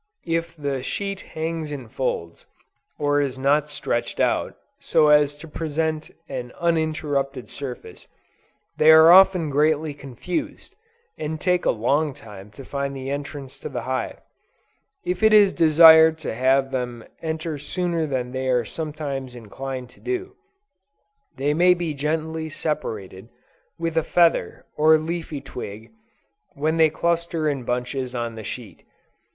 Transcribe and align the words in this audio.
If 0.25 0.55
the 0.57 0.81
sheet 0.81 1.21
hangs 1.21 1.71
in 1.71 1.87
folds, 1.87 2.47
or 2.97 3.21
is 3.21 3.37
not 3.37 3.69
stretched 3.69 4.19
out, 4.19 4.57
so 4.79 5.09
as 5.09 5.35
to 5.35 5.47
present 5.47 6.09
an 6.27 6.51
uninterrupted 6.59 7.51
surface, 7.51 8.07
they 8.77 8.89
are 8.89 9.11
often 9.11 9.51
greatly 9.51 9.93
confused, 9.93 10.75
and 11.19 11.39
take 11.39 11.65
a 11.65 11.69
long 11.69 12.15
time 12.15 12.49
to 12.49 12.65
find 12.65 12.95
the 12.95 13.11
entrance 13.11 13.59
to 13.59 13.69
the 13.69 13.83
hive. 13.83 14.19
If 15.05 15.21
it 15.21 15.33
is 15.35 15.53
desired 15.53 16.17
to 16.25 16.33
have 16.33 16.71
them 16.71 17.05
enter 17.21 17.59
sooner 17.59 18.07
than 18.07 18.31
they 18.31 18.49
are 18.49 18.65
sometimes 18.65 19.35
inclined 19.35 19.91
to 19.91 19.99
do, 19.99 20.35
they 21.37 21.53
may 21.53 21.75
be 21.75 21.93
gently 21.93 22.49
separated, 22.49 23.29
with 23.77 23.95
a 23.95 24.03
feather, 24.03 24.65
or 24.75 24.97
leafy 24.97 25.41
twig, 25.41 25.91
when 26.55 26.77
they 26.77 26.89
cluster 26.89 27.47
in 27.47 27.65
bunches 27.65 28.15
on 28.15 28.33
the 28.33 28.43
sheet. 28.43 28.83